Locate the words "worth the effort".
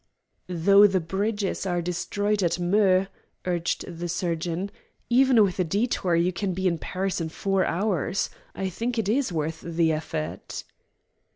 9.31-10.63